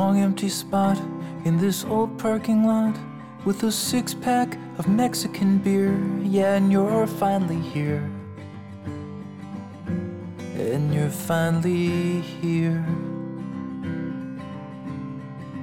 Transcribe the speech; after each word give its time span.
long 0.00 0.18
empty 0.18 0.48
spot 0.48 0.98
in 1.44 1.58
this 1.58 1.84
old 1.84 2.18
parking 2.18 2.64
lot 2.64 2.96
with 3.44 3.62
a 3.64 3.70
six 3.70 4.14
pack 4.14 4.56
of 4.78 4.88
Mexican 4.88 5.58
beer. 5.58 5.92
Yeah, 6.22 6.54
and 6.54 6.72
you're 6.72 7.06
finally 7.06 7.60
here. 7.60 8.19
And 10.60 10.94
you're 10.94 11.08
finally 11.08 12.20
here. 12.20 12.84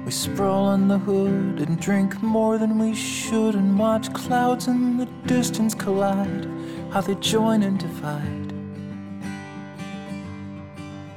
We 0.03 0.11
sprawl 0.11 0.65
on 0.65 0.87
the 0.87 0.97
hood 0.97 1.59
and 1.59 1.79
drink 1.79 2.21
more 2.23 2.57
than 2.57 2.79
we 2.79 2.95
should 2.95 3.53
and 3.53 3.77
watch 3.77 4.11
clouds 4.13 4.67
in 4.67 4.97
the 4.97 5.05
distance 5.27 5.75
collide, 5.75 6.47
how 6.91 7.01
they 7.01 7.13
join 7.15 7.61
and 7.61 7.79
divide. 7.79 8.53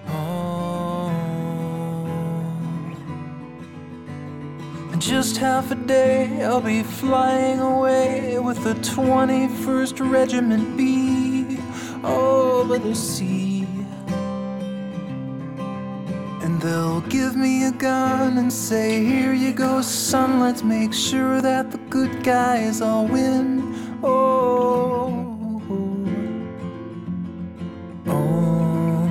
Oh. 0.08 1.08
In 4.92 5.00
just 5.00 5.38
half 5.38 5.70
a 5.70 5.74
day, 5.74 6.44
I'll 6.44 6.60
be 6.60 6.82
flying 6.82 7.60
away 7.60 8.38
with 8.38 8.62
the 8.62 8.74
21st 8.74 10.12
Regiment 10.12 10.76
B 10.76 11.58
oh, 12.04 12.60
over 12.60 12.78
the 12.78 12.94
sea. 12.94 13.49
They'll 16.60 17.00
give 17.02 17.36
me 17.36 17.64
a 17.64 17.72
gun 17.72 18.38
and 18.38 18.52
say, 18.52 19.04
Here 19.04 19.32
you 19.32 19.52
go, 19.52 19.80
son, 19.80 20.40
let's 20.40 20.62
make 20.62 20.92
sure 20.92 21.40
that 21.40 21.70
the 21.70 21.78
good 21.88 22.22
guys 22.22 22.80
all 22.80 23.06
win. 23.06 23.74
Oh, 24.02 25.62
oh. 28.06 29.10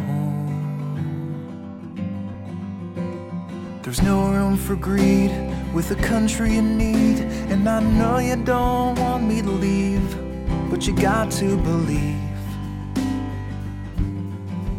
There's 3.83 4.01
no 4.01 4.31
room 4.31 4.55
for 4.57 4.75
greed 4.75 5.31
with 5.73 5.91
a 5.91 5.95
country 5.95 6.57
in 6.57 6.77
need, 6.77 7.19
and 7.51 7.67
I 7.67 7.79
know 7.79 8.19
you 8.19 8.35
don't 8.35 8.99
want 8.99 9.23
me 9.23 9.41
to 9.41 9.49
leave, 9.51 10.69
but 10.69 10.85
you 10.85 10.95
got 10.95 11.31
to 11.31 11.57
believe 11.57 12.17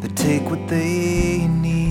they 0.00 0.08
take 0.08 0.42
what 0.50 0.68
they 0.68 1.46
need. 1.48 1.89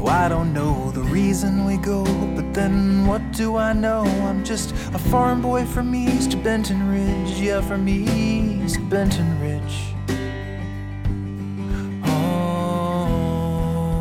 No, 0.00 0.06
I 0.06 0.28
don't 0.30 0.54
know 0.54 0.90
the 0.92 1.02
reason 1.02 1.66
we 1.66 1.76
go, 1.76 2.04
but 2.34 2.54
then 2.54 3.06
what 3.06 3.20
do 3.32 3.56
I 3.56 3.74
know? 3.74 4.02
I'm 4.02 4.42
just 4.42 4.72
a 4.94 4.98
farm 4.98 5.42
boy 5.42 5.66
from 5.66 5.94
East 5.94 6.42
Benton 6.42 6.88
Ridge, 6.88 7.38
yeah, 7.38 7.60
from 7.60 7.86
East 7.86 8.78
Benton 8.88 9.38
Ridge. 9.40 9.94
Oh. 12.04 14.00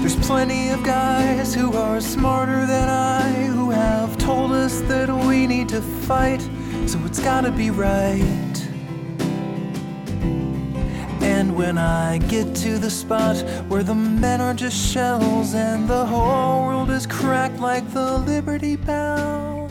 There's 0.00 0.16
plenty 0.16 0.70
of 0.70 0.82
guys 0.82 1.54
who 1.54 1.72
are 1.72 2.00
smarter 2.00 2.66
than 2.66 2.88
I 2.88 3.30
who 3.44 3.70
have 3.70 4.18
told 4.18 4.50
us 4.50 4.80
that 4.82 5.08
we 5.28 5.46
need 5.46 5.68
to 5.68 5.80
fight, 5.80 6.42
so 6.86 6.98
it's 7.04 7.20
gotta 7.20 7.52
be 7.52 7.70
right. 7.70 8.53
And 11.24 11.56
when 11.56 11.78
I 11.78 12.18
get 12.18 12.54
to 12.56 12.78
the 12.78 12.90
spot 12.90 13.36
where 13.68 13.82
the 13.82 13.94
men 13.94 14.42
are 14.42 14.52
just 14.52 14.76
shells 14.76 15.54
and 15.54 15.88
the 15.88 16.04
whole 16.04 16.66
world 16.66 16.90
is 16.90 17.06
cracked 17.06 17.60
like 17.60 17.90
the 17.94 18.18
Liberty 18.18 18.76
Bell, 18.76 19.70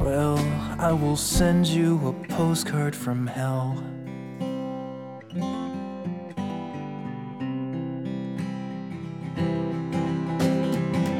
well, 0.00 0.38
I 0.80 0.90
will 0.90 1.16
send 1.16 1.68
you 1.68 2.08
a 2.08 2.12
postcard 2.34 2.96
from 2.96 3.24
hell. 3.28 3.80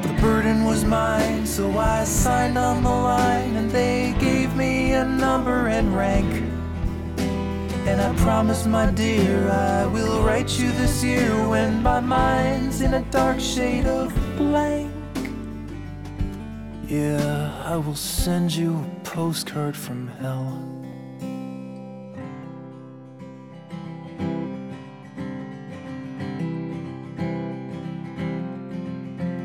The 0.02 0.14
burden 0.20 0.64
was 0.64 0.84
mine, 0.84 1.46
so 1.46 1.78
I 1.78 2.02
signed 2.02 2.58
on 2.58 2.82
the 2.82 2.90
line, 2.90 3.54
and 3.54 3.70
they 3.70 4.16
gave 4.18 4.56
me 4.56 4.94
a 4.94 5.04
number 5.04 5.68
and 5.68 5.96
rank. 5.96 6.51
And 7.84 8.00
I 8.00 8.15
promise, 8.22 8.65
my 8.65 8.91
dear, 8.93 9.50
I 9.50 9.87
will 9.87 10.22
write 10.22 10.59
you 10.59 10.70
this 10.72 11.03
year 11.03 11.48
when 11.48 11.82
my 11.82 12.00
mind's 12.00 12.81
in 12.81 12.94
a 12.94 13.03
dark 13.10 13.41
shade 13.41 13.87
of 13.87 14.15
blank. 14.37 14.91
Yeah, 16.87 17.62
I 17.65 17.76
will 17.76 17.97
send 17.97 18.54
you 18.54 18.76
a 18.76 19.00
postcard 19.04 19.76
from 19.76 20.06
hell. 20.20 20.59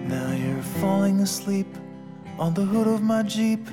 Now 0.08 0.31
you're 0.31 0.62
falling 0.81 1.22
asleep 1.22 1.68
on 2.38 2.54
the 2.54 2.64
hood 2.64 2.88
of 2.88 3.02
my 3.02 3.24
Jeep, 3.24 3.68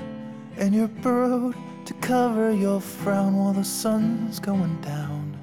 and 0.57 0.75
you're 0.75 0.89
burrowed 0.89 1.55
to 1.85 1.95
cover 1.95 2.51
your 2.51 2.81
frown 2.81 3.37
while 3.37 3.53
the 3.53 3.65
sun's 3.65 4.41
going 4.41 4.75
down 4.81 5.37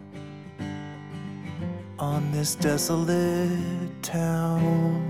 on 2.00 2.32
this 2.32 2.56
desolate 2.56 4.02
town. 4.02 5.06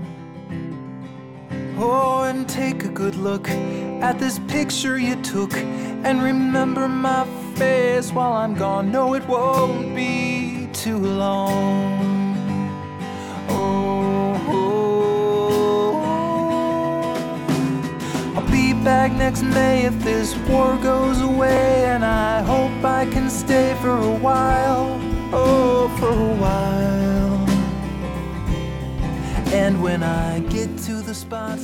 Oh, 1.78 2.24
and 2.24 2.46
take 2.46 2.84
a 2.84 2.88
good 2.88 3.16
look 3.16 3.48
at 3.48 4.18
this 4.18 4.38
picture 4.40 4.98
you 4.98 5.16
took, 5.22 5.54
and 5.56 6.22
remember 6.22 6.86
my 6.86 7.24
face 7.54 8.12
while 8.12 8.34
I'm 8.34 8.54
gone. 8.54 8.92
No, 8.92 9.14
it 9.14 9.26
won't 9.26 9.96
be 9.96 10.68
too 10.74 10.98
long. 10.98 12.11
Next 19.24 19.42
May 19.42 19.84
if 19.86 19.96
this 20.02 20.34
war 20.48 20.76
goes 20.82 21.20
away, 21.20 21.84
and 21.84 22.04
I 22.04 22.42
hope 22.42 22.84
I 22.84 23.04
can 23.06 23.30
stay 23.30 23.76
for 23.80 23.96
a 24.12 24.16
while. 24.28 24.98
Oh, 25.32 25.88
for 25.98 26.10
a 26.10 26.34
while. 26.44 27.38
And 29.62 29.80
when 29.80 30.02
I 30.02 30.40
get 30.56 30.76
to 30.88 30.94
the 31.08 31.14
spot 31.14 31.60